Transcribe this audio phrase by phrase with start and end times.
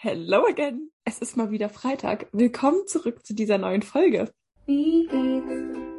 [0.00, 0.92] Hello again.
[1.04, 2.28] Es ist mal wieder Freitag.
[2.30, 4.32] Willkommen zurück zu dieser neuen Folge.
[4.64, 5.50] Wie geht's?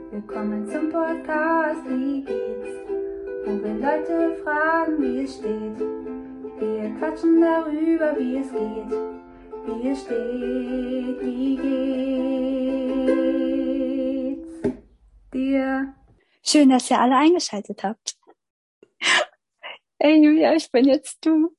[0.09, 1.83] Willkommen zum Podcast.
[1.85, 2.69] Wie geht's?
[3.43, 5.79] Wo wir Leute fragen, wie es steht.
[6.61, 8.89] Wir quatschen darüber, wie es geht.
[9.65, 11.19] Wie es steht.
[11.21, 11.57] Wie
[14.37, 14.79] geht's
[15.33, 15.93] dir?
[16.41, 18.15] Schön, dass ihr alle eingeschaltet habt.
[19.97, 21.53] Ey, Julia, ich bin jetzt du.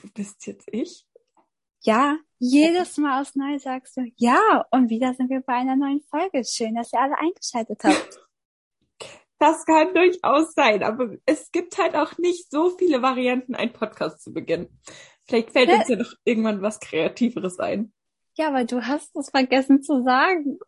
[0.00, 1.04] Du bist jetzt ich?
[1.82, 6.02] Ja, jedes Mal aufs Neue sagst du, ja, und wieder sind wir bei einer neuen
[6.02, 6.44] Folge.
[6.44, 8.20] Schön, dass ihr alle eingeschaltet habt.
[9.40, 14.20] Das kann durchaus sein, aber es gibt halt auch nicht so viele Varianten, einen Podcast
[14.20, 14.80] zu beginnen.
[15.26, 17.92] Vielleicht fällt uns ja noch irgendwann was Kreativeres ein.
[18.36, 20.58] Ja, weil du hast es vergessen zu sagen.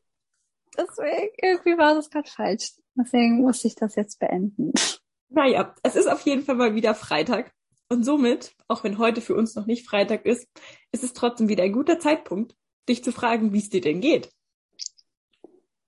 [0.77, 2.73] Deswegen, irgendwie war das gerade falsch.
[2.95, 4.73] Deswegen musste ich das jetzt beenden.
[5.29, 7.53] Naja, es ist auf jeden Fall mal wieder Freitag.
[7.91, 10.47] Und somit, auch wenn heute für uns noch nicht Freitag ist,
[10.93, 12.55] ist es trotzdem wieder ein guter Zeitpunkt,
[12.89, 14.31] dich zu fragen, wie es dir denn geht.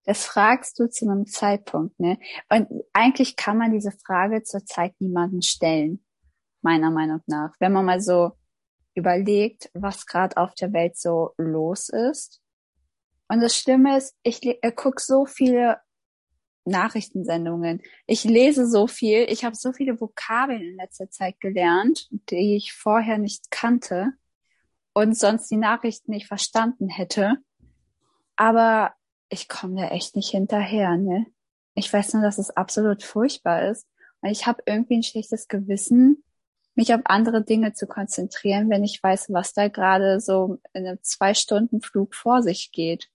[0.05, 2.19] Das fragst du zu einem Zeitpunkt, ne?
[2.51, 6.05] Und eigentlich kann man diese Frage zurzeit niemanden stellen,
[6.61, 7.55] meiner Meinung nach.
[7.61, 8.33] Wenn man mal so
[8.95, 12.43] überlegt, was gerade auf der Welt so los ist.
[13.29, 15.79] Und das Schlimme ist, ich äh, gucke so viele
[16.65, 17.83] Nachrichtensendungen.
[18.07, 22.73] Ich lese so viel, ich habe so viele Vokabeln in letzter Zeit gelernt, die ich
[22.73, 24.13] vorher nicht kannte
[24.93, 27.37] und sonst die Nachrichten nicht verstanden hätte.
[28.37, 28.93] Aber
[29.29, 31.27] ich komme da echt nicht hinterher, ne?
[31.75, 33.87] Ich weiß nur, dass es absolut furchtbar ist.
[34.21, 36.23] Und ich habe irgendwie ein schlechtes Gewissen,
[36.75, 41.03] mich auf andere Dinge zu konzentrieren, wenn ich weiß, was da gerade so in einem
[41.03, 43.09] Zwei-Stunden-Flug vor sich geht.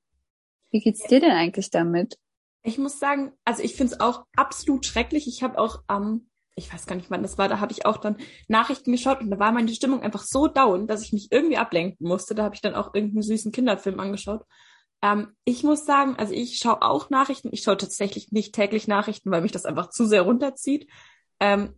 [0.71, 2.17] Wie geht's dir denn eigentlich damit?
[2.63, 5.27] Ich muss sagen, also ich finde es auch absolut schrecklich.
[5.27, 7.85] Ich habe auch am, ähm, ich weiß gar nicht, wann das war, da habe ich
[7.85, 11.27] auch dann Nachrichten geschaut und da war meine Stimmung einfach so down, dass ich mich
[11.31, 12.33] irgendwie ablenken musste.
[12.33, 14.43] Da habe ich dann auch irgendeinen süßen Kinderfilm angeschaut.
[15.01, 17.49] Ähm, ich muss sagen, also ich schaue auch Nachrichten.
[17.51, 20.89] Ich schaue tatsächlich nicht täglich Nachrichten, weil mich das einfach zu sehr runterzieht.
[21.39, 21.75] Ähm,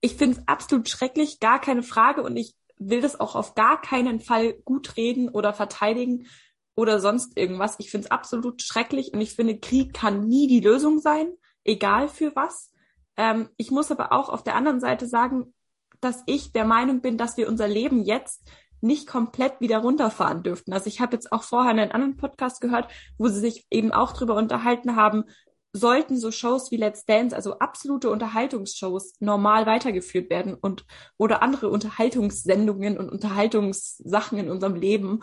[0.00, 2.22] ich finde es absolut schrecklich, gar keine Frage.
[2.22, 6.26] Und ich will das auch auf gar keinen Fall gut reden oder verteidigen
[6.74, 7.76] oder sonst irgendwas.
[7.78, 11.32] Ich finde es absolut schrecklich und ich finde, Krieg kann nie die Lösung sein,
[11.64, 12.70] egal für was.
[13.16, 15.54] Ähm, ich muss aber auch auf der anderen Seite sagen,
[16.00, 18.42] dass ich der Meinung bin, dass wir unser Leben jetzt
[18.80, 20.72] nicht komplett wieder runterfahren dürften.
[20.72, 24.12] Also ich habe jetzt auch vorher einen anderen Podcast gehört, wo sie sich eben auch
[24.12, 25.24] drüber unterhalten haben,
[25.72, 30.84] sollten so Shows wie Let's Dance, also absolute Unterhaltungsshows, normal weitergeführt werden und
[31.16, 35.20] oder andere Unterhaltungssendungen und Unterhaltungssachen in unserem Leben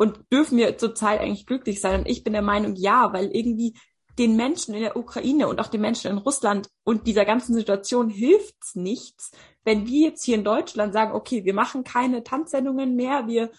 [0.00, 2.00] und dürfen wir zurzeit eigentlich glücklich sein?
[2.00, 3.74] Und ich bin der Meinung, ja, weil irgendwie
[4.18, 8.08] den Menschen in der Ukraine und auch den Menschen in Russland und dieser ganzen Situation
[8.08, 9.30] hilft's nichts,
[9.62, 13.50] wenn wir jetzt hier in Deutschland sagen, okay, wir machen keine Tanzsendungen mehr, wir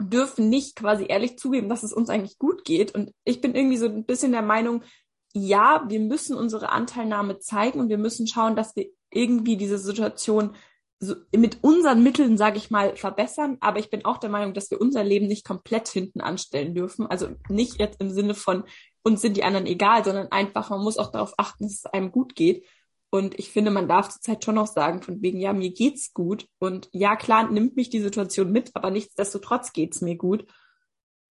[0.00, 2.94] dürfen nicht quasi ehrlich zugeben, dass es uns eigentlich gut geht.
[2.94, 4.84] Und ich bin irgendwie so ein bisschen der Meinung,
[5.32, 10.54] ja, wir müssen unsere Anteilnahme zeigen und wir müssen schauen, dass wir irgendwie diese Situation
[11.00, 13.56] so mit unseren Mitteln, sage ich mal, verbessern.
[13.60, 17.06] Aber ich bin auch der Meinung, dass wir unser Leben nicht komplett hinten anstellen dürfen.
[17.06, 18.64] Also nicht jetzt im Sinne von
[19.02, 22.12] uns sind die anderen egal, sondern einfach, man muss auch darauf achten, dass es einem
[22.12, 22.66] gut geht.
[23.08, 26.46] Und ich finde, man darf zurzeit schon noch sagen, von wegen, ja, mir geht's gut.
[26.58, 30.46] Und ja, klar, nimmt mich die Situation mit, aber nichtsdestotrotz geht's mir gut.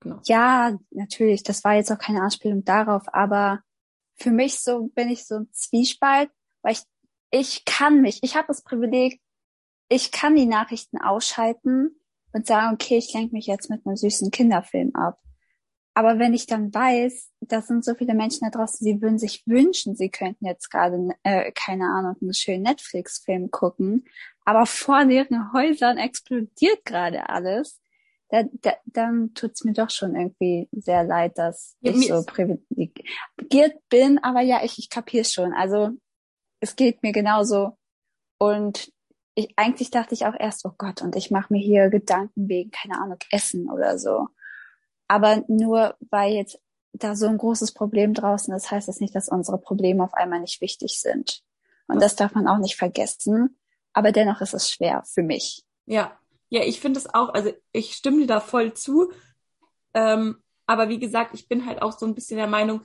[0.02, 0.20] Genau.
[0.26, 1.44] Ja, natürlich.
[1.44, 3.62] Das war jetzt auch keine Anspielung darauf, aber
[4.16, 6.30] für mich so bin ich so ein Zwiespalt,
[6.64, 6.82] weil ich,
[7.32, 9.22] ich kann mich, ich habe das Privileg,
[9.90, 12.00] ich kann die Nachrichten ausschalten
[12.32, 15.20] und sagen, okay, ich lenke mich jetzt mit einem süßen Kinderfilm ab.
[15.96, 19.44] Aber wenn ich dann weiß, da sind so viele Menschen da draußen, sie würden sich
[19.48, 24.06] wünschen, sie könnten jetzt gerade, äh, keine Ahnung, einen schönen Netflix-Film gucken,
[24.46, 27.82] aber vor deren Häusern explodiert gerade alles,
[28.30, 33.76] da, da, dann tut's mir doch schon irgendwie sehr leid, dass ja, ich so privilegiert
[33.90, 34.20] bin.
[34.20, 35.52] Aber ja, ich, ich kapiere schon.
[35.54, 35.90] Also
[36.60, 37.78] es geht mir genauso.
[38.38, 38.92] Und
[39.40, 42.72] ich, eigentlich dachte ich auch erst, oh Gott, und ich mache mir hier Gedanken wegen,
[42.72, 44.28] keine Ahnung, Essen oder so.
[45.08, 46.60] Aber nur weil jetzt
[46.94, 50.40] da so ein großes Problem draußen ist, heißt das nicht, dass unsere Probleme auf einmal
[50.40, 51.42] nicht wichtig sind.
[51.88, 53.58] Und das darf man auch nicht vergessen.
[53.94, 55.64] Aber dennoch ist es schwer für mich.
[55.86, 56.18] Ja,
[56.50, 59.12] ja, ich finde es auch, also ich stimme dir da voll zu.
[59.94, 62.82] Ähm, aber wie gesagt, ich bin halt auch so ein bisschen der Meinung,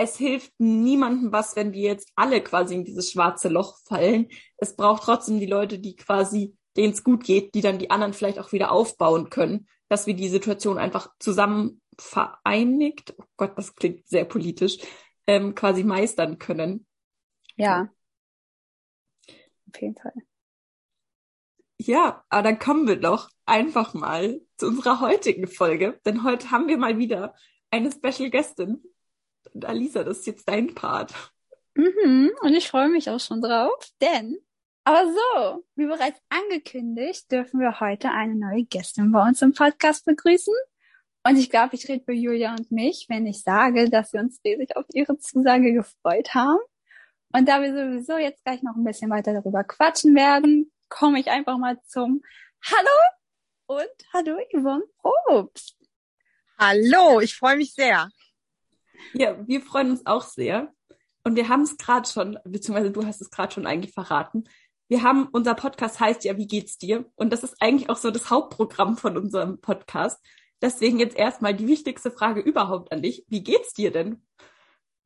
[0.00, 4.28] es hilft niemandem was, wenn wir jetzt alle quasi in dieses schwarze Loch fallen.
[4.56, 8.14] Es braucht trotzdem die Leute, die quasi, denen es gut geht, die dann die anderen
[8.14, 13.74] vielleicht auch wieder aufbauen können, dass wir die Situation einfach zusammen vereinigt, oh Gott, das
[13.74, 14.78] klingt sehr politisch,
[15.26, 16.86] ähm, quasi meistern können.
[17.56, 17.90] Ja.
[19.28, 20.14] Auf jeden Fall.
[21.76, 26.68] Ja, aber dann kommen wir doch einfach mal zu unserer heutigen Folge, denn heute haben
[26.68, 27.34] wir mal wieder
[27.70, 28.82] eine Special Gästin.
[29.54, 31.12] Und Alisa, das ist jetzt dein Part.
[31.74, 34.38] Mhm, und ich freue mich auch schon drauf, denn,
[34.84, 40.04] aber so, wie bereits angekündigt, dürfen wir heute eine neue Gästin bei uns im Podcast
[40.04, 40.54] begrüßen.
[41.22, 44.40] Und ich glaube, ich rede für Julia und mich, wenn ich sage, dass wir uns
[44.44, 46.60] riesig auf ihre Zusage gefreut haben.
[47.32, 51.30] Und da wir sowieso jetzt gleich noch ein bisschen weiter darüber quatschen werden, komme ich
[51.30, 52.22] einfach mal zum
[52.64, 55.76] Hallo und Hallo Yvonne Probst.
[56.58, 58.10] Hallo, ich freue mich sehr.
[59.12, 60.72] Ja, wir freuen uns auch sehr.
[61.24, 64.44] Und wir haben es gerade schon, beziehungsweise du hast es gerade schon eigentlich verraten.
[64.88, 67.04] Wir haben, unser Podcast heißt ja, wie geht's dir?
[67.14, 70.18] Und das ist eigentlich auch so das Hauptprogramm von unserem Podcast.
[70.62, 73.24] Deswegen jetzt erstmal die wichtigste Frage überhaupt an dich.
[73.28, 74.26] Wie geht's dir denn?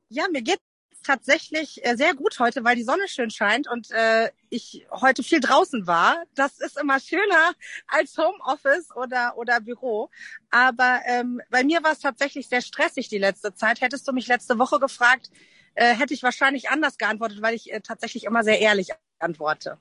[0.08, 0.63] Ja, mir geht's
[1.04, 5.40] tatsächlich äh, sehr gut heute, weil die Sonne schön scheint und äh, ich heute viel
[5.40, 6.24] draußen war.
[6.34, 7.52] Das ist immer schöner
[7.86, 10.10] als Homeoffice oder oder Büro.
[10.50, 13.80] Aber ähm, bei mir war es tatsächlich sehr stressig die letzte Zeit.
[13.80, 15.30] Hättest du mich letzte Woche gefragt,
[15.74, 19.78] äh, hätte ich wahrscheinlich anders geantwortet, weil ich äh, tatsächlich immer sehr ehrlich antworte.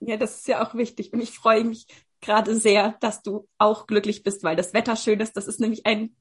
[0.00, 1.86] Ja, das ist ja auch wichtig und ich freue mich
[2.20, 5.36] gerade sehr, dass du auch glücklich bist, weil das Wetter schön ist.
[5.36, 6.14] Das ist nämlich ein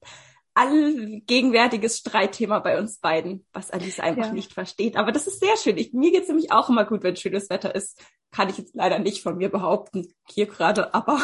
[0.60, 4.34] allgegenwärtiges Streitthema bei uns beiden, was Alice einfach ja.
[4.34, 4.98] nicht versteht.
[4.98, 5.78] Aber das ist sehr schön.
[5.78, 8.04] Ich, mir geht's nämlich auch immer gut, wenn schönes Wetter ist.
[8.32, 11.20] Kann ich jetzt leider nicht von mir behaupten, hier gerade, aber.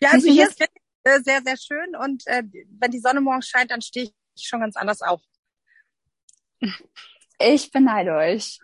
[0.00, 2.42] Ja, also hier ist äh, sehr, sehr schön und äh,
[2.78, 5.20] wenn die Sonne morgens scheint, dann stehe ich schon ganz anders auf.
[7.38, 8.58] Ich beneide euch.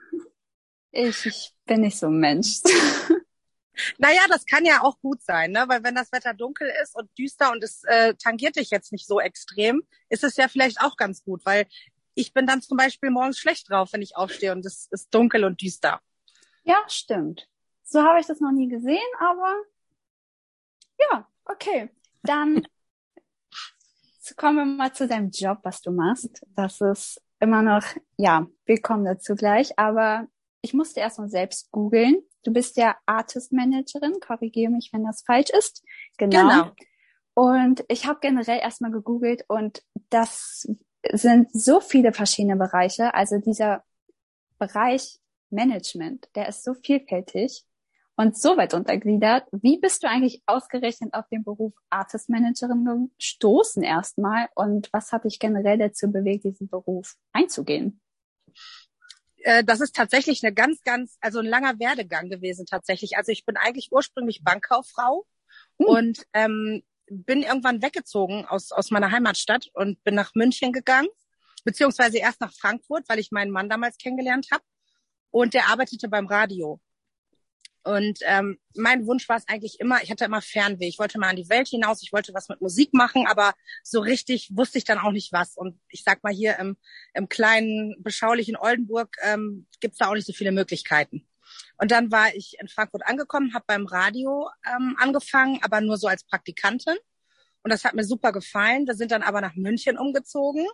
[0.93, 2.61] Ich, ich bin nicht so ein Mensch.
[3.99, 5.65] Naja, das kann ja auch gut sein, ne?
[5.69, 9.07] weil wenn das Wetter dunkel ist und düster und es äh, tangiert dich jetzt nicht
[9.07, 11.67] so extrem, ist es ja vielleicht auch ganz gut, weil
[12.15, 15.45] ich bin dann zum Beispiel morgens schlecht drauf, wenn ich aufstehe und es ist dunkel
[15.45, 16.01] und düster.
[16.63, 17.49] Ja, stimmt.
[17.83, 19.55] So habe ich das noch nie gesehen, aber
[20.99, 21.91] ja, okay.
[22.23, 22.67] Dann
[24.37, 26.45] kommen wir mal zu deinem Job, was du machst.
[26.55, 27.85] Das ist immer noch,
[28.17, 30.27] ja, wir kommen dazu gleich, aber
[30.63, 32.23] ich musste erst mal selbst googeln.
[32.45, 35.83] Du bist ja Artist Managerin, korrigiere mich, wenn das falsch ist.
[36.19, 36.41] Genau.
[36.41, 36.71] genau.
[37.35, 40.69] Und ich habe generell erstmal gegoogelt und das
[41.13, 43.13] sind so viele verschiedene Bereiche.
[43.15, 43.83] Also dieser
[44.59, 45.19] Bereich
[45.51, 47.65] Management, der ist so vielfältig
[48.17, 49.47] und so weit untergliedert.
[49.51, 55.25] Wie bist du eigentlich ausgerechnet auf den Beruf Artist Managerin gestoßen erstmal und was hat
[55.25, 58.01] dich generell dazu bewegt, diesen Beruf einzugehen?
[59.45, 63.19] Äh, das ist tatsächlich eine ganz, ganz, also ein langer Werdegang gewesen tatsächlich.
[63.19, 65.27] Also ich bin eigentlich ursprünglich Bankkauffrau
[65.79, 65.87] mhm.
[65.87, 71.09] und ähm, bin irgendwann weggezogen aus, aus meiner Heimatstadt und bin nach München gegangen,
[71.63, 74.65] beziehungsweise erst nach Frankfurt, weil ich meinen Mann damals kennengelernt habe.
[75.31, 76.81] Und der arbeitete beim Radio.
[77.85, 80.89] Und ähm, mein Wunsch war es eigentlich immer, ich hatte immer Fernweh.
[80.89, 83.53] Ich wollte mal an die Welt hinaus, ich wollte was mit Musik machen, aber
[83.83, 85.57] so richtig wusste ich dann auch nicht was.
[85.57, 86.79] Und ich sag mal, hier im,
[87.13, 91.29] im kleinen, beschaulichen Oldenburg ähm, gibt da auch nicht so viele Möglichkeiten.
[91.77, 96.09] Und dann war ich in Frankfurt angekommen, habe beim Radio ähm, angefangen, aber nur so
[96.09, 96.97] als Praktikantin.
[97.63, 98.87] Und das hat mir super gefallen.
[98.87, 100.67] Wir sind dann aber nach München umgezogen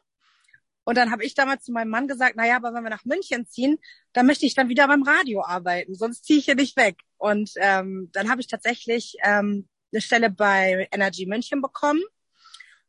[0.84, 3.04] und dann habe ich damals zu meinem Mann gesagt, na ja, aber wenn wir nach
[3.04, 3.78] München ziehen,
[4.12, 6.96] dann möchte ich dann wieder beim Radio arbeiten, sonst ziehe ich hier nicht weg.
[7.18, 12.02] Und ähm, dann habe ich tatsächlich ähm, eine Stelle bei Energy München bekommen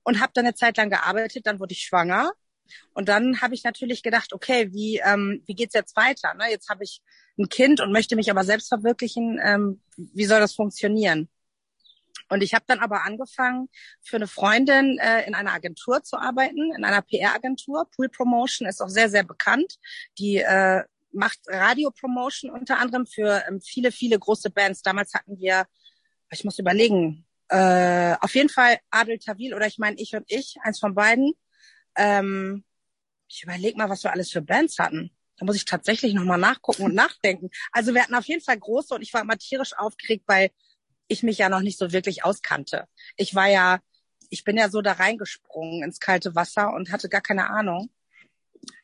[0.04, 1.46] und habe dann eine Zeit lang gearbeitet.
[1.46, 2.32] Dann wurde ich schwanger
[2.94, 6.34] und dann habe ich natürlich gedacht, okay, wie ähm, wie geht's jetzt weiter?
[6.36, 6.50] Ne?
[6.50, 7.02] Jetzt habe ich
[7.38, 9.40] ein Kind und möchte mich aber selbst verwirklichen.
[9.44, 11.30] Ähm, wie soll das funktionieren?
[12.32, 13.68] Und ich habe dann aber angefangen,
[14.02, 17.90] für eine Freundin äh, in einer Agentur zu arbeiten, in einer PR-Agentur.
[17.94, 19.80] Pool Promotion ist auch sehr, sehr bekannt.
[20.18, 24.82] Die äh, macht Radio-Promotion unter anderem für ähm, viele, viele große Bands.
[24.82, 25.66] Damals hatten wir,
[26.32, 30.56] ich muss überlegen, äh, auf jeden Fall Adel Tawil oder ich meine ich und ich,
[30.62, 31.34] eins von beiden.
[31.98, 32.64] Ähm,
[33.28, 35.12] ich überlege mal, was wir alles für Bands hatten.
[35.36, 37.50] Da muss ich tatsächlich nochmal nachgucken und nachdenken.
[37.74, 40.52] Also wir hatten auf jeden Fall große und ich war immer tierisch aufgeregt, weil
[41.12, 42.88] ich mich ja noch nicht so wirklich auskannte.
[43.18, 43.80] Ich war ja,
[44.30, 47.90] ich bin ja so da reingesprungen ins kalte Wasser und hatte gar keine Ahnung.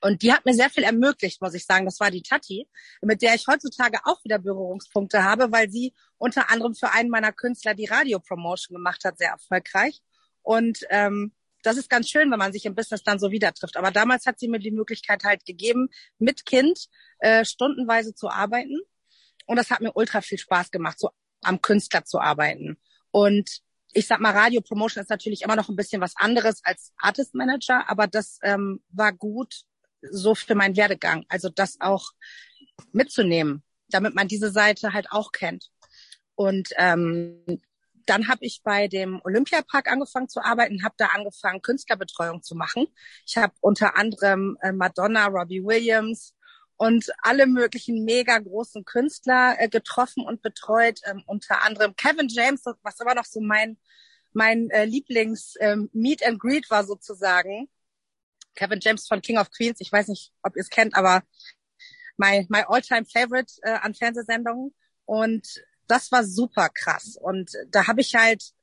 [0.01, 1.85] Und die hat mir sehr viel ermöglicht, muss ich sagen.
[1.85, 2.67] Das war die Tati,
[3.01, 7.31] mit der ich heutzutage auch wieder Berührungspunkte habe, weil sie unter anderem für einen meiner
[7.31, 10.01] Künstler die Radio-Promotion gemacht hat, sehr erfolgreich.
[10.41, 11.31] Und ähm,
[11.63, 13.77] das ist ganz schön, wenn man sich im Business dann so wieder trifft.
[13.77, 16.87] Aber damals hat sie mir die Möglichkeit halt gegeben, mit Kind
[17.19, 18.79] äh, stundenweise zu arbeiten.
[19.45, 22.77] Und das hat mir ultra viel Spaß gemacht, so am Künstler zu arbeiten.
[23.11, 23.61] Und
[23.93, 27.33] ich sag mal, Radio Promotion ist natürlich immer noch ein bisschen was anderes als Artist
[27.35, 29.63] Manager, aber das ähm, war gut
[30.01, 31.25] so für meinen Werdegang.
[31.29, 32.11] Also das auch
[32.91, 35.71] mitzunehmen, damit man diese Seite halt auch kennt.
[36.35, 37.61] Und ähm,
[38.05, 42.87] dann habe ich bei dem Olympiapark angefangen zu arbeiten, habe da angefangen, Künstlerbetreuung zu machen.
[43.25, 46.33] Ich habe unter anderem äh, Madonna, Robbie Williams
[46.77, 51.01] und alle möglichen mega großen Künstler äh, getroffen und betreut.
[51.05, 53.77] Ähm, unter anderem Kevin James, was immer noch so mein
[54.33, 57.69] mein äh, Lieblings ähm, Meet and Greet war sozusagen.
[58.55, 59.81] Kevin James von King of Queens.
[59.81, 61.23] Ich weiß nicht, ob ihr es kennt, aber
[62.17, 64.73] my, my all-time favorite äh, an Fernsehsendungen.
[65.05, 67.17] Und das war super krass.
[67.19, 68.53] Und da habe ich halt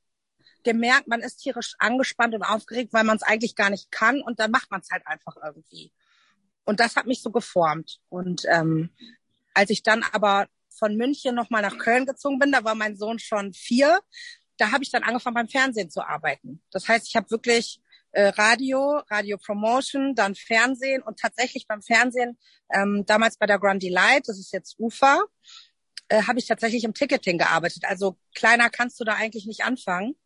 [0.62, 4.21] gemerkt, man ist tierisch angespannt und aufgeregt, weil man es eigentlich gar nicht kann.
[4.21, 5.92] Und dann macht man es halt einfach irgendwie.
[6.64, 8.00] Und das hat mich so geformt.
[8.09, 8.90] Und ähm,
[9.54, 13.18] als ich dann aber von München nochmal nach Köln gezogen bin, da war mein Sohn
[13.18, 14.00] schon vier,
[14.56, 16.62] da habe ich dann angefangen beim Fernsehen zu arbeiten.
[16.71, 17.80] Das heißt, ich habe wirklich
[18.12, 22.38] äh, Radio, Radio Promotion, dann Fernsehen und tatsächlich beim Fernsehen,
[22.73, 25.23] ähm, damals bei der Grand Delight, das ist jetzt UFA,
[26.09, 27.85] äh, habe ich tatsächlich im Ticketing gearbeitet.
[27.85, 30.16] Also kleiner kannst du da eigentlich nicht anfangen.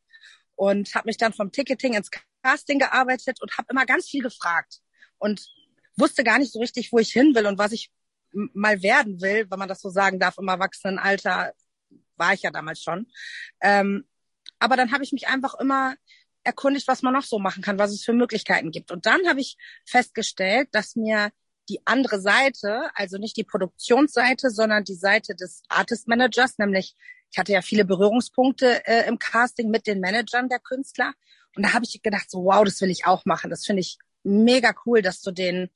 [0.57, 2.11] Und habe mich dann vom Ticketing ins
[2.43, 4.81] Casting gearbeitet und habe immer ganz viel gefragt
[5.19, 5.49] und
[5.99, 7.91] wusste gar nicht so richtig, wo ich hin will und was ich
[8.33, 11.53] mal werden will, wenn man das so sagen darf, im Erwachsenenalter
[12.17, 13.07] war ich ja damals schon.
[13.61, 14.07] Ähm,
[14.59, 15.95] aber dann habe ich mich einfach immer
[16.45, 18.91] erkundigt, was man noch so machen kann, was es für Möglichkeiten gibt.
[18.91, 21.31] Und dann habe ich festgestellt, dass mir
[21.69, 26.97] die andere Seite, also nicht die Produktionsseite, sondern die Seite des Artist Managers, nämlich
[27.31, 31.13] ich hatte ja viele Berührungspunkte äh, im Casting mit den Managern der Künstler.
[31.55, 33.51] Und da habe ich gedacht, so wow, das will ich auch machen.
[33.51, 35.71] Das finde ich mega cool, dass du den,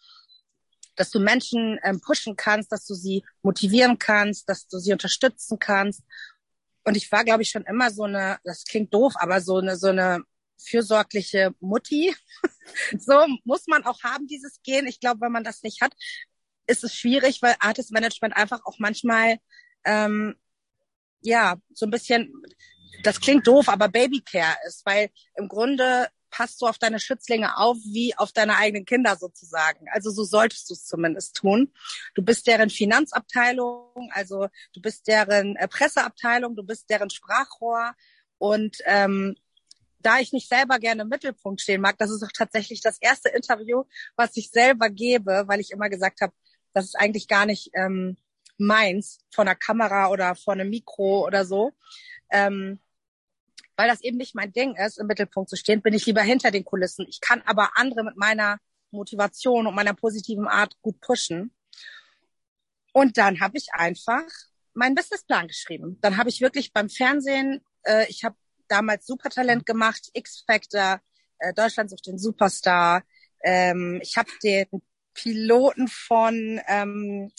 [0.97, 5.59] dass du Menschen ähm, pushen kannst, dass du sie motivieren kannst, dass du sie unterstützen
[5.59, 6.03] kannst.
[6.85, 9.77] Und ich war, glaube ich, schon immer so eine, das klingt doof, aber so eine,
[9.77, 10.23] so eine
[10.59, 12.15] fürsorgliche Mutti.
[12.99, 14.87] so muss man auch haben, dieses Gen.
[14.87, 15.95] Ich glaube, wenn man das nicht hat,
[16.67, 19.39] ist es schwierig, weil Artist Management einfach auch manchmal,
[19.85, 20.37] ähm,
[21.21, 22.33] ja, so ein bisschen,
[23.03, 27.77] das klingt doof, aber Babycare ist, weil im Grunde passt du auf deine Schützlinge auf
[27.85, 29.87] wie auf deine eigenen Kinder sozusagen.
[29.93, 31.73] Also so solltest du es zumindest tun.
[32.15, 37.93] Du bist deren Finanzabteilung, also du bist deren äh, Presseabteilung, du bist deren Sprachrohr
[38.39, 39.37] und ähm,
[40.01, 43.29] da ich nicht selber gerne im Mittelpunkt stehen mag, das ist auch tatsächlich das erste
[43.29, 43.85] Interview,
[44.17, 46.33] was ich selber gebe, weil ich immer gesagt habe,
[46.73, 48.17] das ist eigentlich gar nicht ähm,
[48.59, 51.73] meins, von einer Kamera oder vor einem Mikro oder so.
[52.31, 52.81] Ähm,
[53.77, 56.51] weil das eben nicht mein Ding ist, im Mittelpunkt zu stehen, bin ich lieber hinter
[56.51, 57.07] den Kulissen.
[57.09, 58.59] Ich kann aber andere mit meiner
[58.91, 61.53] Motivation und meiner positiven Art gut pushen.
[62.93, 64.25] Und dann habe ich einfach
[64.75, 65.99] meinen Businessplan geschrieben.
[66.01, 68.37] Dann habe ich wirklich beim Fernsehen, äh, ich habe
[68.69, 71.01] damals Supertalent gemacht, X-Factor,
[71.39, 73.03] äh, Deutschland sucht den Superstar.
[73.43, 74.67] Ähm, ich habe den
[75.15, 77.33] Piloten von ähm,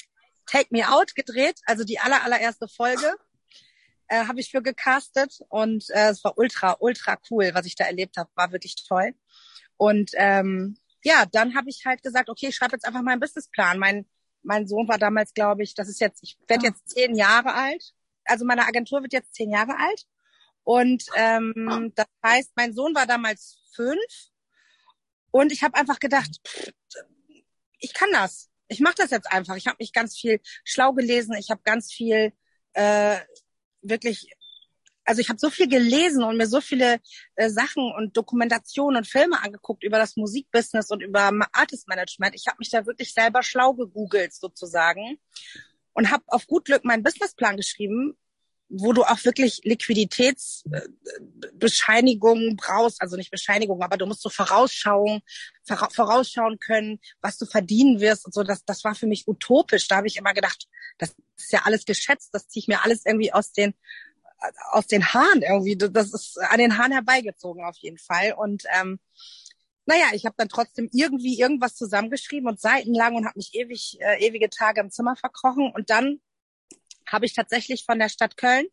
[0.46, 3.16] Take Me Out gedreht, also die aller, allererste Folge
[4.14, 7.86] äh, habe ich für gecastet und äh, es war ultra, ultra cool, was ich da
[7.86, 9.16] erlebt habe, war wirklich toll.
[9.78, 13.80] Und ähm, ja, dann habe ich halt gesagt, okay, ich schreibe jetzt einfach meinen Businessplan.
[13.80, 14.06] Mein,
[14.44, 17.94] mein Sohn war damals, glaube ich, das ist jetzt, ich werde jetzt zehn Jahre alt.
[18.26, 20.06] Also meine Agentur wird jetzt zehn Jahre alt.
[20.64, 24.30] Und ähm, das heißt, mein Sohn war damals fünf.
[25.32, 26.72] Und ich habe einfach gedacht, pff,
[27.80, 28.50] ich kann das.
[28.68, 29.56] Ich mache das jetzt einfach.
[29.56, 31.34] Ich habe mich ganz viel schlau gelesen.
[31.34, 32.32] Ich habe ganz viel
[32.74, 33.18] äh,
[33.84, 34.28] wirklich,
[35.06, 37.00] also ich habe so viel gelesen und mir so viele
[37.36, 42.36] äh, Sachen und Dokumentationen und Filme angeguckt über das Musikbusiness und über Artist Management.
[42.36, 45.20] Ich habe mich da wirklich selber schlau gegoogelt sozusagen
[45.94, 48.18] und habe auf gut Glück meinen Businessplan geschrieben,
[48.76, 55.22] wo du auch wirklich Liquiditätsbescheinigungen brauchst, also nicht Bescheinigungen, aber du musst so vorausschauen,
[55.92, 58.42] vorausschauen können, was du verdienen wirst und so.
[58.44, 59.88] Das, das war für mich utopisch.
[59.88, 63.06] Da habe ich immer gedacht, das ist ja alles geschätzt, das ziehe ich mir alles
[63.06, 63.76] irgendwie aus den
[64.72, 65.78] aus den Haaren irgendwie.
[65.78, 68.34] Das ist an den Haaren herbeigezogen auf jeden Fall.
[68.34, 69.00] Und ähm,
[69.86, 74.26] naja, ich habe dann trotzdem irgendwie irgendwas zusammengeschrieben und seitenlang und habe mich ewig, äh,
[74.26, 75.72] ewige Tage im Zimmer verkrochen.
[75.74, 76.20] Und dann
[77.12, 78.66] habe ich tatsächlich von der Stadt Köln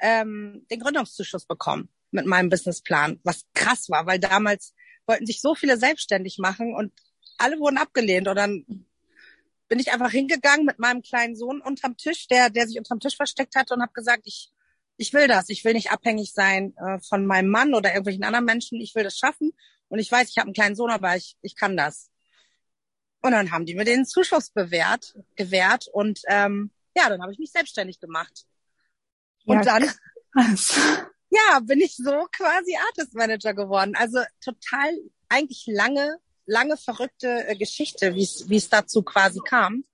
[0.00, 4.74] ähm, den Gründungszuschuss bekommen mit meinem Businessplan, was krass war, weil damals
[5.06, 6.92] wollten sich so viele selbstständig machen und
[7.38, 8.28] alle wurden abgelehnt.
[8.28, 8.86] Und dann
[9.68, 13.16] bin ich einfach hingegangen mit meinem kleinen Sohn unterm Tisch, der, der sich unterm Tisch
[13.16, 14.52] versteckt hatte und habe gesagt, ich,
[14.96, 15.48] ich will das.
[15.48, 18.80] Ich will nicht abhängig sein äh, von meinem Mann oder irgendwelchen anderen Menschen.
[18.80, 19.52] Ich will das schaffen.
[19.88, 22.10] Und ich weiß, ich habe einen kleinen Sohn, aber ich, ich kann das.
[23.22, 27.38] Und dann haben die mir den Zuschuss bewährt, gewährt und ähm, ja, dann habe ich
[27.38, 28.46] mich selbstständig gemacht.
[29.44, 29.90] Und ja, dann,
[30.32, 30.80] krass.
[31.30, 33.94] ja, bin ich so quasi Artist Manager geworden.
[33.96, 34.98] Also total
[35.28, 39.84] eigentlich lange, lange verrückte äh, Geschichte, wie es dazu quasi kam.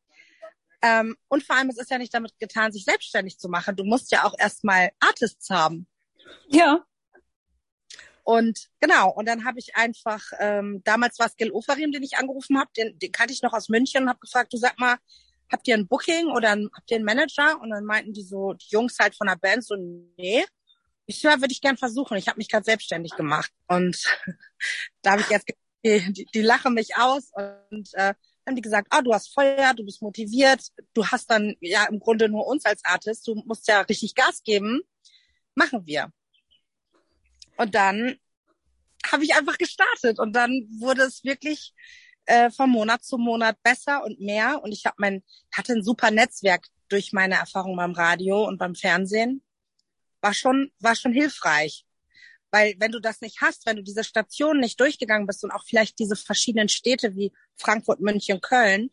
[0.80, 3.76] Ähm, und vor allem, es ist ja nicht damit getan, sich selbstständig zu machen.
[3.76, 5.86] Du musst ja auch erstmal Artists haben.
[6.48, 6.84] Ja.
[8.24, 12.16] Und genau, und dann habe ich einfach, ähm, damals war es Gil Oferim, den ich
[12.16, 14.96] angerufen habe, den, den kannte ich noch aus München und habe gefragt, du sag mal,
[15.52, 17.60] habt ihr ein Booking oder ein, habt ihr einen Manager?
[17.60, 19.76] Und dann meinten die so, die Jungs halt von der Band so,
[20.16, 20.44] nee.
[21.06, 22.16] Ich so, ja, würde ich gern versuchen.
[22.16, 23.52] Ich habe mich gerade selbstständig gemacht.
[23.68, 24.02] Und
[25.02, 25.46] da habe ich jetzt,
[25.84, 27.30] die, die, die lachen mich aus
[27.70, 28.14] und äh,
[28.46, 30.62] haben die gesagt, ah, du hast Feuer, du bist motiviert,
[30.94, 34.42] du hast dann ja im Grunde nur uns als Artist, du musst ja richtig Gas
[34.42, 34.80] geben.
[35.54, 36.10] Machen wir.
[37.56, 38.16] Und dann
[39.10, 41.74] habe ich einfach gestartet und dann wurde es wirklich
[42.26, 44.60] äh, von Monat zu Monat besser und mehr.
[44.62, 48.74] Und ich habe mein, hatte ein super Netzwerk durch meine Erfahrung beim Radio und beim
[48.74, 49.42] Fernsehen.
[50.20, 51.84] War schon, war schon hilfreich.
[52.50, 55.64] Weil wenn du das nicht hast, wenn du diese Stationen nicht durchgegangen bist und auch
[55.64, 58.90] vielleicht diese verschiedenen Städte wie Frankfurt, München, Köln,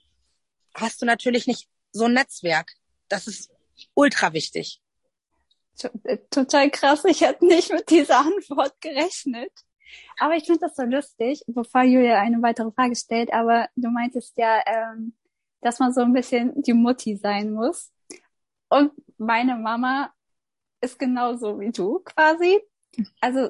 [0.73, 2.73] hast du natürlich nicht so ein Netzwerk.
[3.09, 3.51] Das ist
[3.93, 4.81] ultra wichtig.
[6.03, 7.03] Äh, total krass.
[7.05, 9.51] Ich hätte nicht mit dieser Antwort gerechnet.
[10.17, 14.37] Aber ich finde das so lustig, bevor Julia eine weitere Frage stellt, aber du meintest
[14.37, 15.13] ja, ähm,
[15.61, 17.91] dass man so ein bisschen die Mutti sein muss.
[18.69, 20.13] Und meine Mama
[20.81, 22.59] ist genauso wie du quasi.
[23.19, 23.49] Also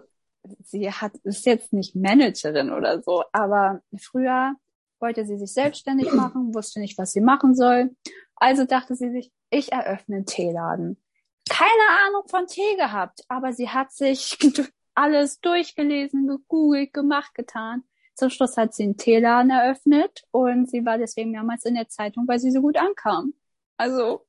[0.64, 4.56] sie hat ist jetzt nicht Managerin oder so, aber früher
[5.00, 7.96] wollte sie sich selbstständig machen, wusste nicht, was sie machen soll.
[8.36, 11.02] Also dachte sie sich, ich eröffne einen Teeladen.
[11.50, 14.38] Keine Ahnung von Tee gehabt, aber sie hat sich
[14.96, 17.84] alles durchgelesen, gegoogelt, gemacht, getan.
[18.16, 22.28] Zum Schluss hat sie einen Teeladen eröffnet und sie war deswegen mehrmals in der Zeitung,
[22.28, 23.34] weil sie so gut ankam.
[23.78, 24.26] Also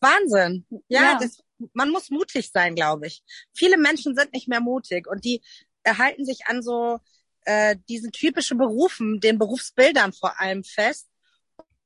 [0.00, 0.64] Wahnsinn.
[0.88, 1.18] Ja, ja.
[1.20, 3.22] Das, man muss mutig sein, glaube ich.
[3.52, 5.42] Viele Menschen sind nicht mehr mutig und die
[5.82, 7.00] erhalten sich an so
[7.44, 11.08] äh, diesen typischen Berufen, den Berufsbildern vor allem fest.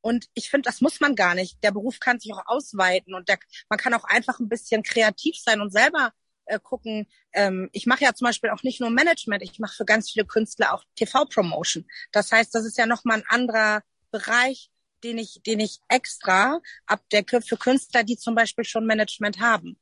[0.00, 1.62] Und ich finde, das muss man gar nicht.
[1.62, 3.38] Der Beruf kann sich auch ausweiten und der,
[3.68, 6.12] man kann auch einfach ein bisschen kreativ sein und selber
[6.52, 7.06] äh, gucken.
[7.32, 10.26] Ähm, ich mache ja zum Beispiel auch nicht nur Management, ich mache für ganz viele
[10.26, 11.86] Künstler auch TV-Promotion.
[12.12, 14.70] Das heißt, das ist ja nochmal ein anderer Bereich,
[15.02, 19.78] den ich, den ich extra abdecke für Künstler, die zum Beispiel schon Management haben.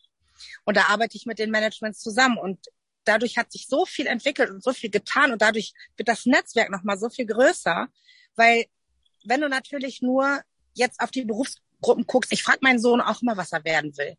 [0.64, 2.58] Und da arbeite ich mit den Managements zusammen und
[3.04, 6.70] dadurch hat sich so viel entwickelt und so viel getan und dadurch wird das Netzwerk
[6.70, 7.88] nochmal so viel größer,
[8.36, 8.66] weil
[9.24, 10.40] wenn du natürlich nur
[10.74, 14.16] jetzt auf die Berufsgruppen guckst, ich frage meinen Sohn auch immer, was er werden will.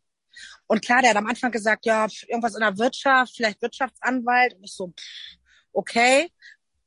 [0.66, 4.54] Und klar, der hat am Anfang gesagt, ja, irgendwas in der Wirtschaft, vielleicht Wirtschaftsanwalt.
[4.54, 4.92] Und ich so,
[5.72, 6.30] okay,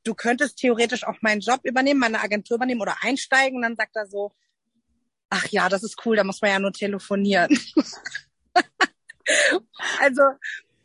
[0.03, 3.57] du könntest theoretisch auch meinen Job übernehmen, meine Agentur übernehmen oder einsteigen.
[3.57, 4.33] Und dann sagt er so,
[5.29, 7.57] ach ja, das ist cool, da muss man ja nur telefonieren.
[9.99, 10.21] also,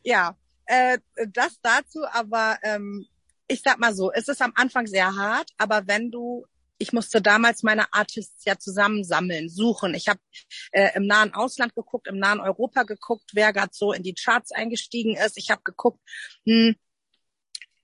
[0.03, 3.07] ja, äh, das dazu, aber ähm,
[3.49, 6.47] ich sag mal so, es ist am Anfang sehr hart, aber wenn du
[6.81, 9.95] ich musste damals meine Artists ja zusammensammeln, suchen.
[9.95, 10.19] Ich habe
[10.73, 14.51] äh, im nahen Ausland geguckt, im nahen Europa geguckt, wer gerade so in die Charts
[14.51, 15.37] eingestiegen ist.
[15.37, 16.01] Ich habe geguckt,
[16.47, 16.75] hm,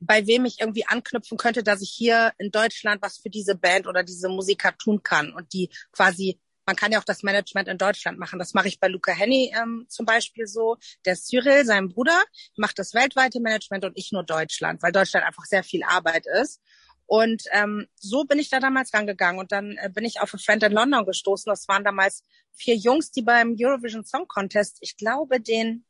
[0.00, 3.86] bei wem ich irgendwie anknüpfen könnte, dass ich hier in Deutschland was für diese Band
[3.86, 7.78] oder diese Musiker tun kann und die quasi man kann ja auch das Management in
[7.78, 8.40] Deutschland machen.
[8.40, 10.76] Das mache ich bei Luca Henny ähm, zum Beispiel so.
[11.04, 12.20] Der Cyril, sein Bruder,
[12.56, 16.60] macht das weltweite Management und ich nur Deutschland, weil Deutschland einfach sehr viel Arbeit ist.
[17.06, 20.38] Und ähm, so bin ich da damals rangegangen und dann äh, bin ich auf a
[20.38, 21.48] Friend in London gestoßen.
[21.48, 25.84] Das waren damals vier Jungs, die beim Eurovision Song Contest, ich glaube, den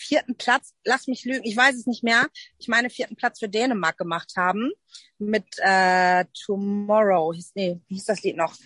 [0.00, 3.48] vierten Platz, lass mich lügen, ich weiß es nicht mehr, ich meine vierten Platz für
[3.48, 4.72] Dänemark gemacht haben
[5.18, 8.56] mit äh, Tomorrow, hieß, nee, wie hieß das Lied noch?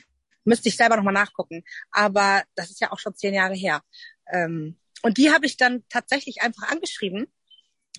[0.44, 1.64] Müsste ich selber nochmal nachgucken.
[1.90, 3.82] Aber das ist ja auch schon zehn Jahre her.
[4.30, 7.26] Ähm, und die habe ich dann tatsächlich einfach angeschrieben.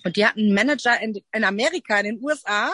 [0.04, 2.72] Und die hatten einen Manager in, in Amerika, in den USA.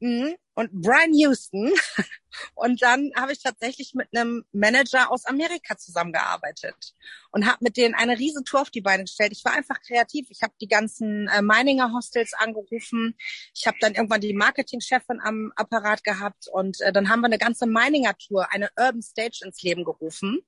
[0.00, 1.72] Und Brian Houston.
[2.54, 6.94] Und dann habe ich tatsächlich mit einem Manager aus Amerika zusammengearbeitet
[7.32, 9.32] und habe mit denen eine riesen Tour auf die Beine gestellt.
[9.32, 10.28] Ich war einfach kreativ.
[10.30, 13.16] Ich habe die ganzen äh, Mininger Hostels angerufen.
[13.52, 17.38] Ich habe dann irgendwann die Marketingchefin am Apparat gehabt und äh, dann haben wir eine
[17.38, 20.38] ganze Mininger Tour, eine Urban Stage ins Leben gerufen.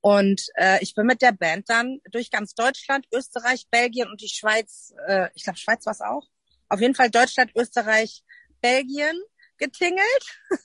[0.00, 4.28] Und äh, ich bin mit der Band dann durch ganz Deutschland, Österreich, Belgien und die
[4.28, 6.26] Schweiz, äh, ich glaube Schweiz war es auch.
[6.68, 8.24] Auf jeden Fall Deutschland, Österreich,
[8.60, 9.20] Belgien
[9.58, 10.40] getingelt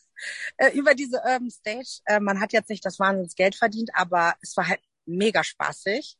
[0.57, 2.01] äh, über diese Urban Stage.
[2.05, 6.17] Äh, man hat jetzt nicht das Wahnsinns Geld verdient, aber es war halt mega spaßig.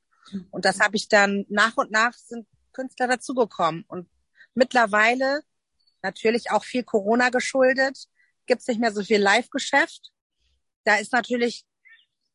[0.52, 3.84] Und das habe ich dann nach und nach sind Künstler dazugekommen.
[3.88, 4.10] Und
[4.54, 5.42] mittlerweile,
[6.02, 8.06] natürlich auch viel Corona geschuldet,
[8.46, 10.12] gibt's nicht mehr so viel Live-Geschäft.
[10.84, 11.64] Da ist natürlich,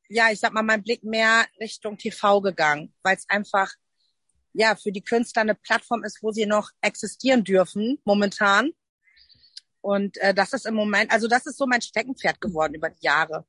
[0.09, 3.73] ja, ich sag mal, mein Blick mehr Richtung TV gegangen, weil es einfach
[4.53, 8.73] ja für die Künstler eine Plattform ist, wo sie noch existieren dürfen momentan
[9.87, 13.05] und äh, das ist im Moment, also das ist so mein Steckenpferd geworden über die
[13.05, 13.47] Jahre.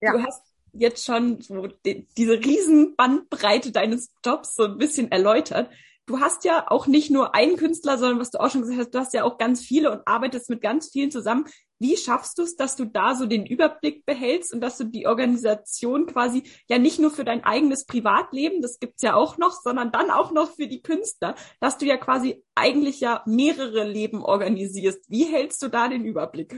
[0.00, 0.12] Ja.
[0.12, 0.42] du hast
[0.72, 5.70] jetzt schon so die, diese riesen Bandbreite deines Jobs so ein bisschen erläutert.
[6.06, 8.94] Du hast ja auch nicht nur einen Künstler, sondern was du auch schon gesagt hast,
[8.94, 11.46] du hast ja auch ganz viele und arbeitest mit ganz vielen zusammen.
[11.84, 15.06] Wie schaffst du es, dass du da so den Überblick behältst und dass du die
[15.06, 19.92] Organisation quasi ja nicht nur für dein eigenes Privatleben, das gibt's ja auch noch, sondern
[19.92, 25.10] dann auch noch für die Künstler, dass du ja quasi eigentlich ja mehrere Leben organisierst.
[25.10, 26.56] Wie hältst du da den Überblick?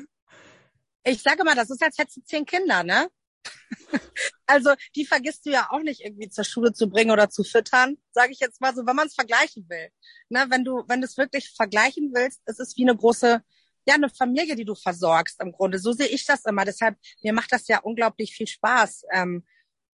[1.03, 3.09] Ich sage mal, das ist, als hättest du zehn Kinder, ne?
[4.47, 7.97] also die vergisst du ja auch nicht irgendwie zur Schule zu bringen oder zu füttern,
[8.13, 9.89] sage ich jetzt mal so, wenn man es vergleichen will.
[10.29, 13.43] Ne, wenn du, wenn du es wirklich vergleichen willst, es ist wie eine große,
[13.87, 15.79] ja, eine Familie, die du versorgst im Grunde.
[15.79, 16.65] So sehe ich das immer.
[16.65, 19.45] Deshalb, mir macht das ja unglaublich viel Spaß, ähm,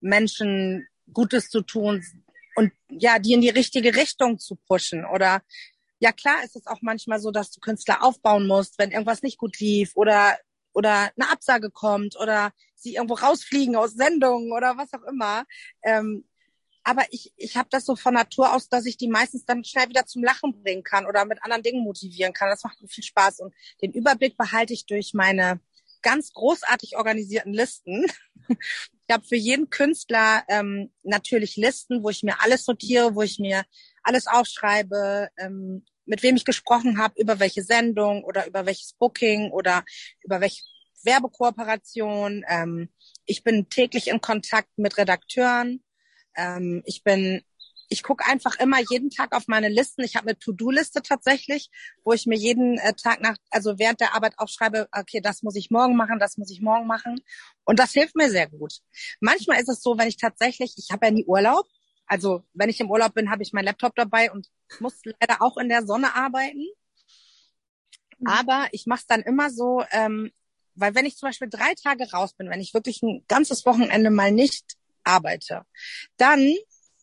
[0.00, 2.04] Menschen Gutes zu tun
[2.54, 5.04] und ja, die in die richtige Richtung zu pushen.
[5.04, 5.42] Oder
[5.98, 9.38] ja, klar ist es auch manchmal so, dass du Künstler aufbauen musst, wenn irgendwas nicht
[9.38, 10.36] gut lief oder
[10.74, 15.44] oder eine Absage kommt oder sie irgendwo rausfliegen aus Sendungen oder was auch immer.
[15.82, 16.24] Ähm,
[16.84, 19.88] aber ich, ich habe das so von Natur aus, dass ich die meistens dann schnell
[19.88, 22.48] wieder zum Lachen bringen kann oder mit anderen Dingen motivieren kann.
[22.48, 25.60] Das macht mir viel Spaß und den Überblick behalte ich durch meine
[26.02, 28.06] ganz großartig organisierten Listen.
[29.08, 33.38] Ich habe für jeden Künstler ähm, natürlich Listen, wo ich mir alles sortiere, wo ich
[33.38, 33.64] mir
[34.02, 39.50] alles aufschreibe, ähm, mit wem ich gesprochen habe, über welche Sendung oder über welches Booking
[39.50, 39.84] oder
[40.22, 40.62] über welche
[41.02, 42.44] Werbekooperation.
[42.48, 42.88] Ähm,
[43.26, 45.82] ich bin täglich in Kontakt mit Redakteuren.
[46.36, 47.42] Ähm, ich bin,
[47.88, 50.02] ich gucke einfach immer jeden Tag auf meine Listen.
[50.02, 51.70] Ich habe eine To-Do-Liste tatsächlich,
[52.04, 55.56] wo ich mir jeden äh, Tag nach, also während der Arbeit aufschreibe, okay, das muss
[55.56, 57.20] ich morgen machen, das muss ich morgen machen.
[57.64, 58.80] Und das hilft mir sehr gut.
[59.20, 61.66] Manchmal ist es so, wenn ich tatsächlich, ich habe ja nie Urlaub,
[62.06, 64.48] also wenn ich im Urlaub bin, habe ich meinen Laptop dabei und
[64.80, 66.66] muss leider auch in der Sonne arbeiten.
[68.18, 68.26] Mhm.
[68.26, 70.30] Aber ich mache es dann immer so, ähm,
[70.74, 74.10] weil wenn ich zum Beispiel drei Tage raus bin, wenn ich wirklich ein ganzes Wochenende
[74.10, 75.62] mal nicht arbeite,
[76.16, 76.40] dann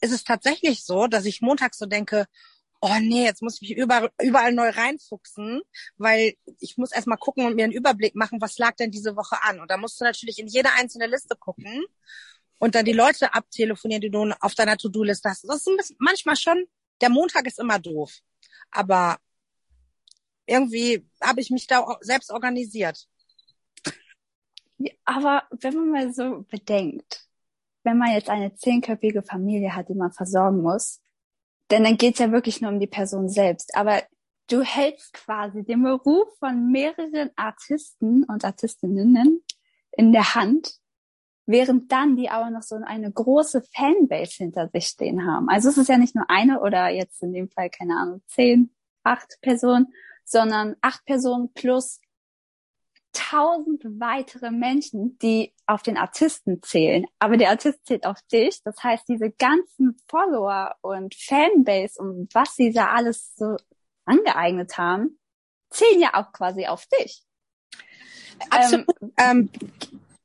[0.01, 2.25] ist es tatsächlich so, dass ich montags so denke,
[2.81, 5.61] oh nee, jetzt muss ich mich überall, überall neu reinfuchsen,
[5.97, 9.43] weil ich muss erstmal gucken und mir einen Überblick machen, was lag denn diese Woche
[9.43, 9.59] an.
[9.59, 11.83] Und da musst du natürlich in jede einzelne Liste gucken
[12.57, 15.43] und dann die Leute abtelefonieren, die du auf deiner To-Do-Liste hast.
[15.43, 16.65] Das ist ein bisschen, manchmal schon,
[17.01, 18.19] der Montag ist immer doof.
[18.71, 19.17] Aber
[20.45, 23.07] irgendwie habe ich mich da selbst organisiert.
[25.05, 27.28] Aber wenn man mal so bedenkt,
[27.83, 31.01] wenn man jetzt eine zehnköpfige Familie hat, die man versorgen muss,
[31.71, 33.75] denn dann geht's ja wirklich nur um die Person selbst.
[33.75, 34.01] Aber
[34.47, 39.43] du hältst quasi den Beruf von mehreren Artisten und Artistinnen
[39.91, 40.79] in der Hand
[41.49, 45.49] während dann die aber noch so eine große Fanbase hinter sich stehen haben.
[45.49, 48.69] Also es ist ja nicht nur eine oder jetzt in dem Fall, keine Ahnung, zehn,
[49.03, 49.87] acht Personen,
[50.23, 52.01] sondern acht Personen plus
[53.19, 57.05] tausend weitere Menschen, die auf den Artisten zählen.
[57.19, 58.61] Aber der Artist zählt auf dich.
[58.63, 63.57] Das heißt, diese ganzen Follower und Fanbase und was sie da alles so
[64.05, 65.19] angeeignet haben,
[65.69, 67.23] zählen ja auch quasi auf dich.
[68.49, 68.87] Absolut.
[69.01, 69.49] Ähm, ähm,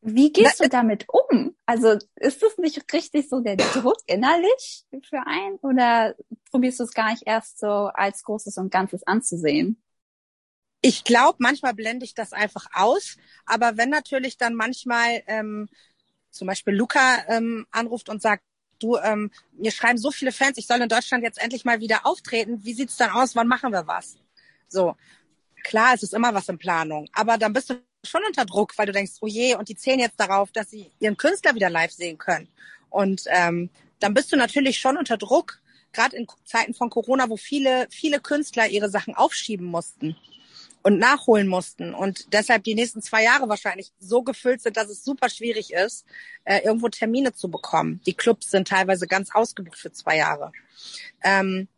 [0.07, 1.57] wie gehst du damit um?
[1.67, 6.15] Also ist das nicht richtig so der Druck innerlich für einen oder
[6.51, 9.83] probierst du es gar nicht erst so als Großes und Ganzes anzusehen?
[10.87, 13.17] Ich glaube, manchmal blende ich das einfach aus,
[13.47, 15.67] aber wenn natürlich dann manchmal ähm,
[16.31, 18.43] zum Beispiel Luca ähm, anruft und sagt,
[18.81, 22.05] du, ähm, mir schreiben so viele Fans, ich soll in Deutschland jetzt endlich mal wieder
[22.05, 24.19] auftreten, wie sieht's dann aus, wann machen wir was?
[24.69, 24.95] So,
[25.63, 28.85] klar, es ist immer was in Planung, aber dann bist du schon unter Druck, weil
[28.85, 31.93] du denkst, oh je, und die zählen jetzt darauf, dass sie ihren Künstler wieder live
[31.93, 32.49] sehen können.
[32.91, 33.71] Und ähm,
[34.01, 35.63] dann bist du natürlich schon unter Druck,
[35.95, 40.15] gerade in Zeiten von Corona, wo viele, viele Künstler ihre Sachen aufschieben mussten
[40.85, 45.03] und nachholen mussten und deshalb die nächsten zwei Jahre wahrscheinlich so gefüllt sind, dass es
[45.03, 46.05] super schwierig ist,
[46.45, 48.03] äh, irgendwo Termine zu bekommen.
[48.07, 50.53] Die Clubs sind teilweise ganz ausgebucht für zwei Jahre.
[51.23, 51.69] Ähm,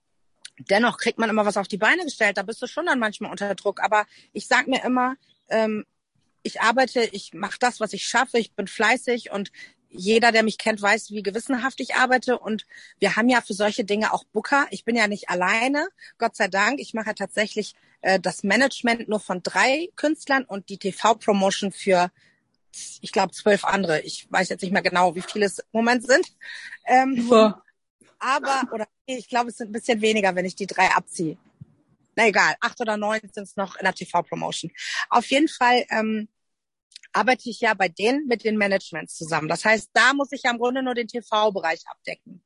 [0.59, 2.37] dennoch kriegt man immer was auf die Beine gestellt.
[2.37, 3.81] Da bist du schon dann manchmal unter Druck.
[3.81, 5.15] Aber ich sag mir immer,
[5.51, 5.85] ähm,
[6.43, 9.53] ich arbeite, ich mache das, was ich schaffe, ich bin fleißig und
[9.97, 12.39] jeder, der mich kennt, weiß, wie gewissenhaft ich arbeite.
[12.39, 12.67] Und
[12.99, 14.67] wir haben ja für solche Dinge auch Booker.
[14.71, 16.81] Ich bin ja nicht alleine, Gott sei Dank.
[16.81, 22.11] Ich mache ja tatsächlich äh, das Management nur von drei Künstlern und die TV-Promotion für,
[23.01, 24.01] ich glaube, zwölf andere.
[24.03, 26.27] Ich weiß jetzt nicht mehr genau, wie viele es im Moment sind.
[26.87, 27.53] Ähm, so.
[28.19, 31.37] Aber, oder ich glaube, es sind ein bisschen weniger, wenn ich die drei abziehe.
[32.15, 34.71] Na egal, acht oder neun sind es noch in der TV-Promotion.
[35.11, 36.29] Auf jeden Fall ähm,
[37.13, 39.49] arbeite ich ja bei denen mit den Managements zusammen.
[39.49, 42.43] Das heißt, da muss ich ja im Grunde nur den TV-Bereich abdecken.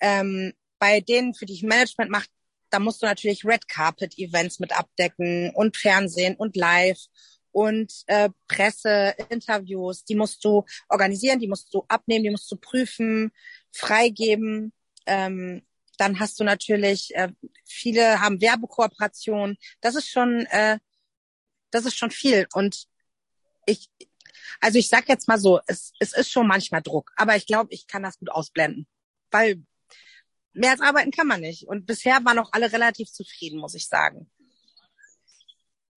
[0.00, 2.26] Ähm, bei denen, für die ich Management mache,
[2.70, 6.98] da musst du natürlich Red Carpet Events mit abdecken und Fernsehen und Live
[7.52, 12.56] und äh, Presse, Interviews, die musst du organisieren, die musst du abnehmen, die musst du
[12.56, 13.30] prüfen,
[13.70, 14.72] freigeben.
[15.06, 15.62] Ähm,
[15.98, 17.28] dann hast du natürlich, äh,
[17.64, 19.58] viele haben Werbekooperationen.
[19.80, 20.78] Das ist schon, äh,
[21.70, 22.46] das ist schon viel.
[22.54, 22.86] Und
[23.66, 23.90] ich,
[24.60, 27.72] also ich sag jetzt mal so, es, es ist schon manchmal Druck, aber ich glaube,
[27.72, 28.86] ich kann das gut ausblenden.
[29.30, 29.62] Weil
[30.52, 31.66] mehr als arbeiten kann man nicht.
[31.68, 34.30] Und bisher waren auch alle relativ zufrieden, muss ich sagen.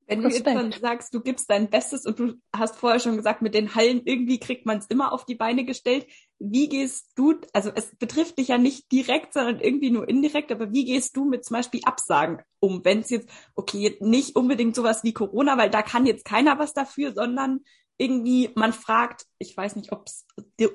[0.07, 3.41] Wenn du jetzt dann sagst, du gibst dein Bestes und du hast vorher schon gesagt,
[3.41, 6.05] mit den Hallen irgendwie kriegt man es immer auf die Beine gestellt.
[6.37, 10.71] Wie gehst du, also es betrifft dich ja nicht direkt, sondern irgendwie nur indirekt, aber
[10.71, 12.85] wie gehst du mit zum Beispiel Absagen um?
[12.85, 16.73] Wenn es jetzt, okay, nicht unbedingt sowas wie Corona, weil da kann jetzt keiner was
[16.73, 17.61] dafür, sondern
[17.97, 20.25] irgendwie, man fragt, ich weiß nicht, ob es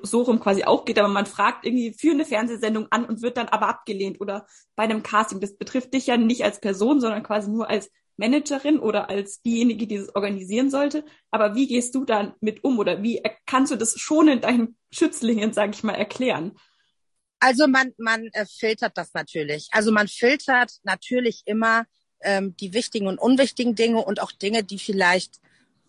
[0.01, 3.37] so rum quasi auch geht, aber man fragt irgendwie für eine Fernsehsendung an und wird
[3.37, 5.39] dann aber abgelehnt oder bei einem Casting.
[5.39, 9.87] Das betrifft dich ja nicht als Person, sondern quasi nur als Managerin oder als diejenige,
[9.87, 11.03] die das organisieren sollte.
[11.31, 14.77] Aber wie gehst du dann mit um oder wie kannst du das schon in deinen
[14.91, 16.57] Schützlingen, sage ich mal, erklären?
[17.39, 19.67] Also man, man äh, filtert das natürlich.
[19.71, 21.85] Also man filtert natürlich immer
[22.21, 25.39] ähm, die wichtigen und unwichtigen Dinge und auch Dinge, die vielleicht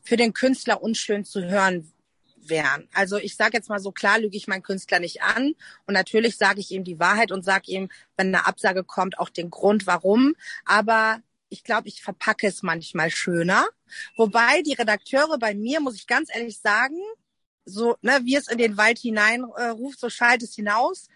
[0.02, 1.92] für den Künstler unschön zu hören
[2.36, 2.88] wären.
[2.92, 5.54] Also ich sage jetzt mal so klar, lüge ich meinen Künstler nicht an
[5.86, 9.28] und natürlich sage ich ihm die Wahrheit und sage ihm, wenn eine Absage kommt, auch
[9.28, 10.34] den Grund, warum.
[10.64, 11.20] Aber
[11.52, 13.66] ich glaube, ich verpacke es manchmal schöner.
[14.16, 16.96] Wobei die Redakteure bei mir, muss ich ganz ehrlich sagen,
[17.64, 21.08] so, ne, wie es in den Wald hinein äh, so schallt es hinaus,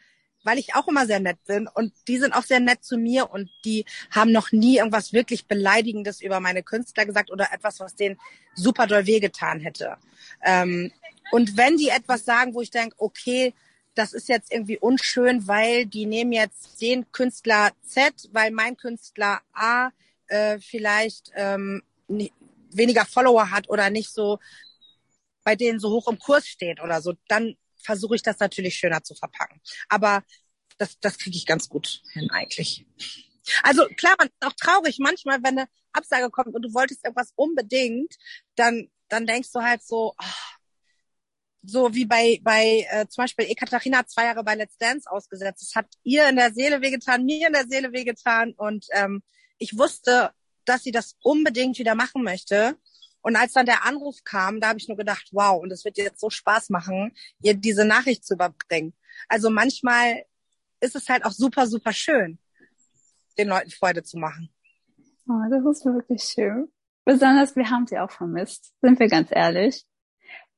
[0.45, 3.31] weil ich auch immer sehr nett bin und die sind auch sehr nett zu mir
[3.31, 7.97] und die haben noch nie irgendwas wirklich Beleidigendes über meine Künstler gesagt oder etwas, was
[7.97, 8.21] denen
[8.55, 9.97] super doll wehgetan hätte.
[10.45, 10.93] Ähm,
[11.33, 13.55] und wenn die etwas sagen, wo ich denke, okay,
[13.95, 19.41] das ist jetzt irgendwie unschön, weil die nehmen jetzt den Künstler Z, weil mein Künstler
[19.55, 19.91] A
[20.29, 22.33] äh, vielleicht ähm, nicht,
[22.71, 24.39] weniger Follower hat oder nicht so
[25.45, 29.03] bei denen so hoch im Kurs steht oder so, dann versuche ich das natürlich schöner
[29.05, 29.61] zu verpacken.
[29.89, 30.25] Aber
[30.79, 32.85] das, das kriege ich ganz gut hin eigentlich.
[33.63, 37.33] Also klar, man ist auch traurig manchmal, wenn eine Absage kommt und du wolltest irgendwas
[37.37, 38.17] unbedingt,
[38.57, 40.25] dann dann denkst du halt so, oh,
[41.63, 45.63] so wie bei bei äh, zum Beispiel Ekaterina zwei Jahre bei Let's Dance ausgesetzt.
[45.63, 49.23] Das hat ihr in der Seele wehgetan, mir in der Seele wehgetan und ähm,
[49.59, 50.31] ich wusste,
[50.65, 52.77] dass sie das unbedingt wieder machen möchte.
[53.23, 55.99] Und als dann der Anruf kam, da habe ich nur gedacht, wow, und es wird
[55.99, 58.95] jetzt so Spaß machen, ihr diese Nachricht zu überbringen.
[59.29, 60.25] Also manchmal
[60.81, 62.39] ist es halt auch super, super schön,
[63.39, 64.51] den Leuten Freude zu machen.
[65.29, 66.69] Oh, das ist wirklich schön.
[67.05, 69.85] Besonders, wir haben sie auch vermisst, sind wir ganz ehrlich.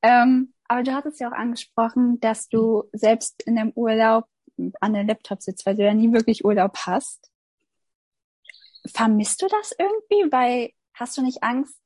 [0.03, 4.27] Ähm, aber du hattest ja auch angesprochen, dass du selbst in dem Urlaub
[4.81, 7.31] an den Laptop sitzt, weil du ja nie wirklich Urlaub hast.
[8.87, 10.33] Vermisst du das irgendwie?
[10.33, 11.79] Weil hast du nicht Angst?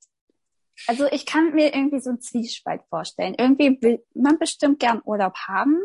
[0.87, 3.35] Also ich kann mir irgendwie so einen Zwiespalt vorstellen.
[3.38, 5.81] Irgendwie will man bestimmt gern Urlaub haben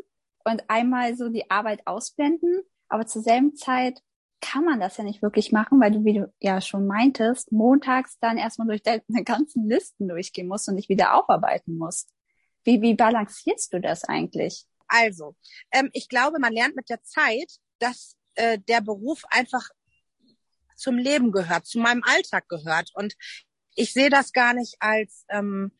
[0.46, 4.02] und einmal so die Arbeit ausblenden, aber zur selben Zeit
[4.40, 8.18] kann man das ja nicht wirklich machen, weil du, wie du ja schon meintest, montags
[8.20, 12.14] dann erstmal durch deine ganzen Listen durchgehen musst und dich wieder aufarbeiten musst.
[12.64, 14.66] Wie, wie balancierst du das eigentlich?
[14.88, 15.36] Also,
[15.72, 19.68] ähm, ich glaube, man lernt mit der Zeit, dass äh, der Beruf einfach
[20.78, 22.92] zum Leben gehört, zu meinem Alltag gehört.
[22.94, 23.16] Und
[23.76, 25.72] ich sehe das gar nicht als ähm,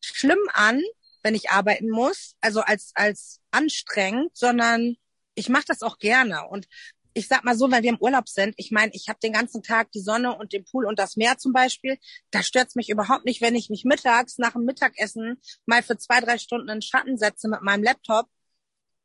[0.00, 0.82] schlimm an,
[1.22, 4.96] wenn ich arbeiten muss, also als als anstrengend, sondern
[5.34, 6.46] ich mache das auch gerne.
[6.48, 6.66] Und
[7.14, 9.62] ich sag mal so, wenn wir im Urlaub sind, ich meine, ich habe den ganzen
[9.62, 11.96] Tag die Sonne und den Pool und das Meer zum Beispiel.
[12.32, 16.20] Da stört's mich überhaupt nicht, wenn ich mich mittags nach dem Mittagessen mal für zwei,
[16.20, 18.28] drei Stunden in Schatten setze mit meinem Laptop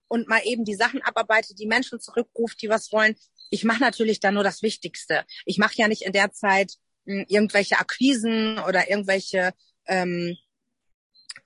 [0.09, 3.15] und mal eben die Sachen abarbeite, die Menschen zurückruft, die was wollen
[3.49, 5.25] ich mache natürlich dann nur das Wichtigste.
[5.45, 6.73] Ich mache ja nicht in der Zeit
[7.05, 9.53] mh, hm, irgendwelche Akquisen oder irgendwelche
[9.87, 10.37] ähm,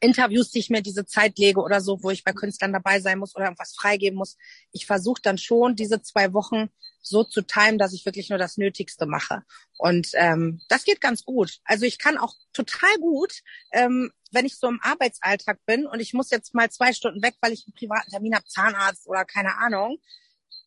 [0.04, 3.20] Interviews, die ich mir diese Zeit lege oder so, wo ich bei Künstlern dabei sein
[3.20, 4.38] muss oder irgendwas freigeben muss.
[4.72, 6.70] Ich versuche dann schon, diese zwei Wochen
[7.02, 9.44] so zu timen, dass ich wirklich nur das Nötigste mache.
[9.78, 11.60] Und ähm, das geht ganz gut.
[11.66, 16.14] Also ich kann auch total gut, ähm, wenn ich so im Arbeitsalltag bin und ich
[16.14, 19.58] muss jetzt mal zwei Stunden weg, weil ich einen privaten Termin habe, Zahnarzt oder keine
[19.58, 20.00] Ahnung,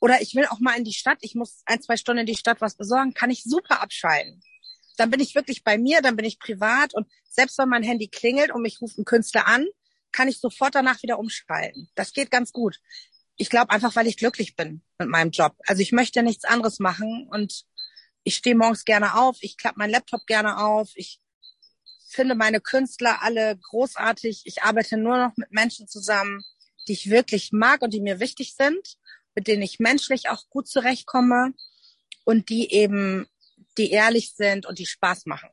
[0.01, 2.37] oder ich will auch mal in die Stadt, ich muss ein, zwei Stunden in die
[2.37, 4.43] Stadt was besorgen, kann ich super abschalten.
[4.97, 8.09] Dann bin ich wirklich bei mir, dann bin ich privat und selbst wenn mein Handy
[8.09, 9.67] klingelt und mich ruft ein Künstler an,
[10.13, 11.91] kann ich sofort danach wieder umschalten.
[11.95, 12.81] Das geht ganz gut.
[13.37, 15.55] Ich glaube einfach, weil ich glücklich bin mit meinem Job.
[15.67, 17.65] Also ich möchte nichts anderes machen und
[18.25, 21.21] ich stehe morgens gerne auf, ich klappe meinen Laptop gerne auf, ich
[22.09, 24.43] finde meine Künstler alle großartig.
[24.45, 26.43] Ich arbeite nur noch mit Menschen zusammen,
[26.89, 28.97] die ich wirklich mag und die mir wichtig sind
[29.37, 31.53] mit denen ich menschlich auch gut zurechtkomme
[32.25, 33.29] und die eben,
[33.79, 35.51] die ehrlich sind und die Spaß machen.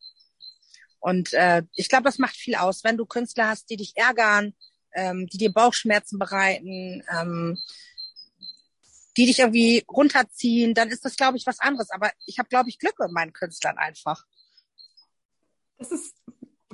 [0.99, 4.53] Und äh, ich glaube, das macht viel aus, wenn du Künstler hast, die dich ärgern,
[4.93, 7.57] ähm, die dir Bauchschmerzen bereiten, ähm,
[9.17, 11.89] die dich irgendwie runterziehen, dann ist das, glaube ich, was anderes.
[11.91, 14.25] Aber ich habe, glaube ich, Glück mit meinen Künstlern einfach.
[15.77, 16.15] Das ist,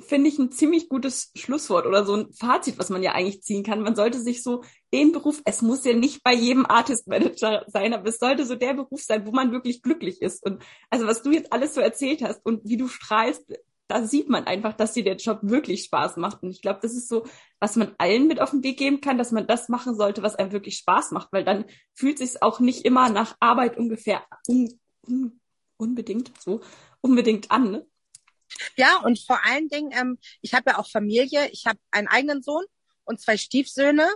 [0.00, 3.62] finde ich, ein ziemlich gutes Schlusswort oder so ein Fazit, was man ja eigentlich ziehen
[3.62, 3.82] kann.
[3.82, 7.94] Man sollte sich so den Beruf, es muss ja nicht bei jedem Artist Manager sein,
[7.94, 10.44] aber es sollte so der Beruf sein, wo man wirklich glücklich ist.
[10.44, 13.44] Und also was du jetzt alles so erzählt hast und wie du strahlst,
[13.88, 16.42] da sieht man einfach, dass dir der Job wirklich Spaß macht.
[16.42, 17.24] Und ich glaube, das ist so,
[17.58, 20.36] was man allen mit auf den Weg geben kann, dass man das machen sollte, was
[20.36, 24.78] einem wirklich Spaß macht, weil dann fühlt sich auch nicht immer nach Arbeit ungefähr un,
[25.08, 25.40] un,
[25.76, 26.60] unbedingt so
[27.00, 27.70] unbedingt an.
[27.70, 27.86] Ne?
[28.76, 31.48] Ja, und vor allen Dingen, ähm, ich habe ja auch Familie.
[31.50, 32.64] Ich habe einen eigenen Sohn
[33.04, 34.08] und zwei Stiefsöhne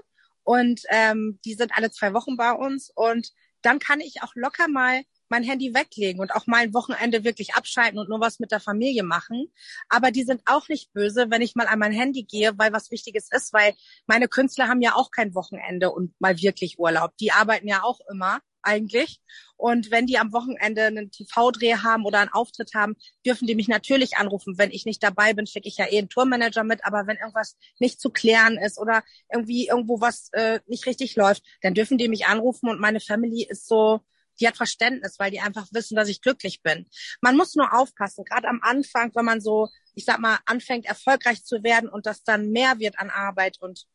[0.43, 4.69] und ähm, die sind alle zwei Wochen bei uns und dann kann ich auch locker
[4.69, 8.53] mal mein Handy weglegen und auch mal ein Wochenende wirklich abschalten und nur was mit
[8.53, 9.51] der Familie machen.
[9.89, 12.91] Aber die sind auch nicht böse, wenn ich mal an mein Handy gehe, weil was
[12.91, 13.75] Wichtiges ist, weil
[14.07, 17.17] meine Künstler haben ja auch kein Wochenende und mal wirklich Urlaub.
[17.19, 19.21] Die arbeiten ja auch immer eigentlich.
[19.57, 23.69] Und wenn die am Wochenende einen TV-Dreh haben oder einen Auftritt haben, dürfen die mich
[23.69, 24.59] natürlich anrufen.
[24.59, 26.85] Wenn ich nicht dabei bin, schicke ich ja eh einen Tourmanager mit.
[26.85, 31.45] Aber wenn irgendwas nicht zu klären ist oder irgendwie irgendwo was äh, nicht richtig läuft,
[31.63, 32.69] dann dürfen die mich anrufen.
[32.69, 34.01] Und meine Family ist so,
[34.41, 36.87] die hat Verständnis, weil die einfach wissen, dass ich glücklich bin.
[37.21, 41.45] Man muss nur aufpassen, gerade am Anfang, wenn man so, ich sag mal, anfängt erfolgreich
[41.45, 43.87] zu werden und das dann mehr wird an Arbeit und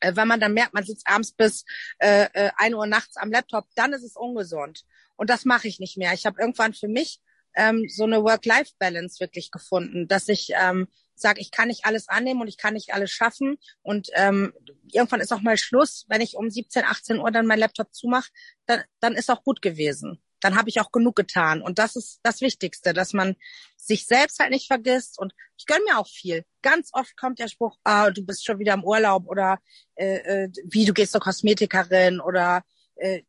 [0.00, 1.64] äh, wenn man dann merkt, man sitzt abends bis
[1.98, 4.84] äh, äh, 1 Uhr nachts am Laptop, dann ist es ungesund.
[5.16, 6.12] Und das mache ich nicht mehr.
[6.12, 7.20] Ich habe irgendwann für mich
[7.56, 12.40] ähm, so eine Work-Life-Balance wirklich gefunden, dass ich ähm, sage, ich kann nicht alles annehmen
[12.40, 13.58] und ich kann nicht alles schaffen.
[13.82, 14.52] Und ähm,
[14.92, 16.04] irgendwann ist auch mal Schluss.
[16.08, 18.30] Wenn ich um 17, 18 Uhr dann mein Laptop zumache,
[18.66, 20.22] dann, dann ist auch gut gewesen.
[20.40, 21.62] Dann habe ich auch genug getan.
[21.62, 23.36] Und das ist das Wichtigste, dass man
[23.76, 25.18] sich selbst halt nicht vergisst.
[25.18, 26.44] Und ich gönn mir auch viel.
[26.62, 29.58] Ganz oft kommt der Spruch, ah, du bist schon wieder im Urlaub oder
[29.96, 32.62] äh, äh, wie, du gehst zur Kosmetikerin oder
[32.96, 33.22] äh,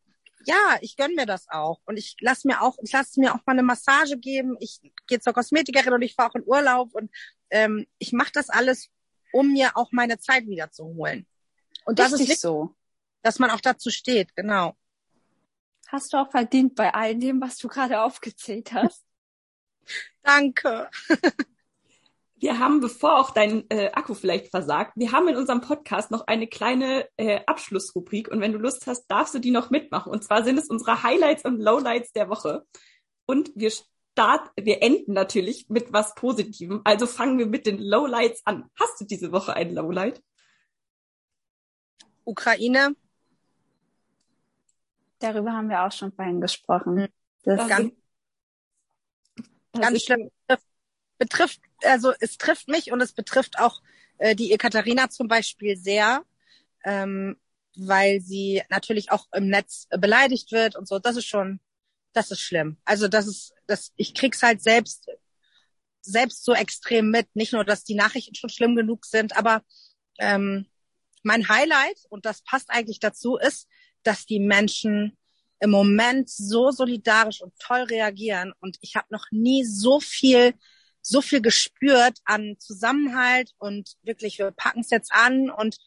[0.45, 1.80] ja, ich gönn mir das auch.
[1.86, 4.56] Und ich lass mir auch, ich lasse mir auch mal eine Massage geben.
[4.60, 7.12] Ich gehe zur Kosmetikerin und ich fahre auch in Urlaub und
[7.50, 8.89] ähm, ich mache das alles,
[9.32, 11.28] um mir auch meine Zeit wiederzuholen.
[11.86, 12.76] Und das Richtig ist so,
[13.22, 14.76] dass man auch dazu steht, genau.
[15.91, 19.04] Hast du auch verdient bei all dem, was du gerade aufgezählt hast.
[20.21, 20.89] Danke.
[22.36, 26.25] Wir haben, bevor auch dein äh, Akku vielleicht versagt, wir haben in unserem Podcast noch
[26.25, 30.10] eine kleine äh, Abschlussrubrik und wenn du Lust hast, darfst du die noch mitmachen.
[30.10, 32.65] Und zwar sind es unsere Highlights und Lowlights der Woche.
[33.25, 36.80] Und wir start, wir enden natürlich mit was Positivem.
[36.86, 38.69] Also fangen wir mit den Lowlights an.
[38.80, 40.23] Hast du diese Woche ein Lowlight?
[42.23, 42.95] Ukraine.
[45.19, 47.08] Darüber haben wir auch schon vorhin gesprochen.
[47.43, 47.93] Das, das ganz,
[49.73, 50.29] ganz schlimm
[51.19, 53.82] betrifft, also es trifft mich und es betrifft auch
[54.17, 56.25] äh, die Ekaterina zum Beispiel sehr,
[56.84, 57.38] ähm,
[57.75, 60.97] weil sie natürlich auch im Netz beleidigt wird und so.
[60.97, 61.60] Das ist schon,
[62.13, 62.77] das ist schlimm.
[62.86, 65.08] Also das ist, das, ich krieg's halt selbst,
[66.01, 67.27] selbst so extrem mit.
[67.36, 69.62] Nicht nur, dass die Nachrichten schon schlimm genug sind, aber
[70.17, 70.65] ähm,
[71.21, 73.67] mein Highlight, und das passt eigentlich dazu, ist,
[74.10, 75.17] dass die Menschen
[75.60, 78.54] im Moment so solidarisch und toll reagieren.
[78.60, 80.54] Und ich habe noch nie so viel
[81.02, 85.78] so viel gespürt an Zusammenhalt und wirklich, wir packen es jetzt an und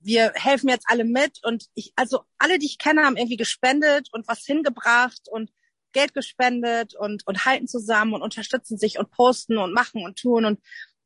[0.00, 4.08] wir helfen jetzt alle mit und ich, also alle, die ich kenne, haben irgendwie gespendet
[4.12, 5.50] und was hingebracht und
[5.92, 10.44] Geld gespendet und, und halten zusammen und unterstützen sich und posten und machen und tun
[10.44, 10.60] und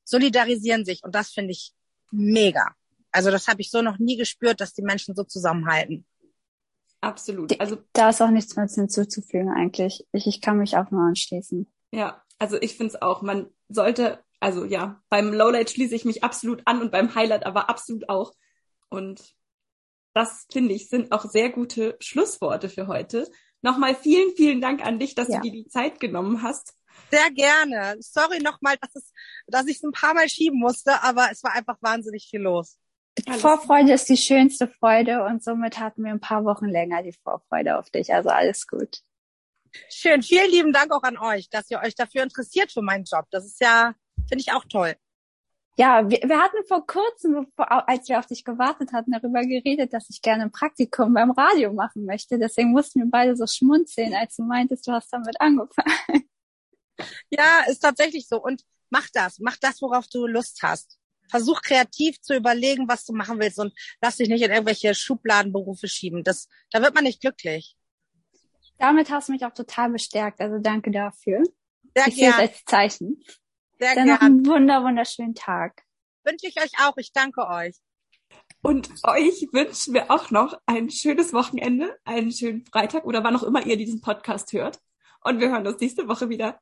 [0.05, 1.73] solidarisieren sich und das finde ich
[2.11, 2.75] mega.
[3.13, 6.05] Also das habe ich so noch nie gespürt, dass die Menschen so zusammenhalten.
[7.03, 7.61] Absolut.
[7.61, 10.07] Also da ist auch nichts mehr hinzuzufügen eigentlich.
[10.13, 11.71] Ich, ich kann mich auch nur anschließen.
[11.91, 16.23] Ja, also ich finde es auch, man sollte, also ja, beim Lowlight schließe ich mich
[16.23, 18.33] absolut an und beim Highlight aber absolut auch.
[18.89, 19.35] Und
[20.15, 23.29] das finde ich sind auch sehr gute Schlussworte für heute.
[23.63, 25.37] Nochmal vielen, vielen Dank an dich, dass ja.
[25.37, 26.75] du dir die Zeit genommen hast.
[27.11, 27.97] Sehr gerne.
[28.01, 29.13] Sorry nochmal, dass, es,
[29.49, 32.79] dass ich es ein paar Mal schieben musste, aber es war einfach wahnsinnig viel los.
[33.27, 33.41] Alles.
[33.41, 37.79] Vorfreude ist die schönste Freude und somit hatten wir ein paar Wochen länger die Vorfreude
[37.79, 38.13] auf dich.
[38.13, 39.01] Also alles gut.
[39.91, 40.23] Schön.
[40.23, 43.27] Vielen lieben Dank auch an euch, dass ihr euch dafür interessiert für meinen Job.
[43.31, 43.95] Das ist ja,
[44.29, 44.95] finde ich auch toll.
[45.79, 50.11] Ja, wir, wir hatten vor kurzem, als wir auf dich gewartet hatten, darüber geredet, dass
[50.11, 52.39] ich gerne ein Praktikum beim Radio machen möchte.
[52.39, 56.29] Deswegen mussten wir beide so schmunzeln, als du meintest, du hast damit angefangen.
[57.31, 58.41] Ja, ist tatsächlich so.
[58.41, 59.39] Und mach das.
[59.41, 60.99] Mach das, worauf du Lust hast.
[61.33, 65.89] Versuch kreativ zu überlegen, was du machen willst und lass dich nicht in irgendwelche Schubladenberufe
[65.89, 66.23] schieben.
[66.23, 67.77] Das, da wird man nicht glücklich
[68.83, 70.41] damit hast du mich auch total bestärkt.
[70.41, 71.45] Also danke dafür.
[71.95, 73.23] Sehr ich sehe es als Zeichen.
[73.79, 75.85] Sehr Dann noch einen wunder, wunderschönen Tag.
[76.25, 76.97] Wünsche ich euch auch.
[76.97, 77.77] Ich danke euch.
[78.61, 83.45] Und euch wünschen wir auch noch ein schönes Wochenende, einen schönen Freitag oder wann auch
[83.45, 84.81] immer ihr diesen Podcast hört.
[85.23, 86.61] Und wir hören uns nächste Woche wieder.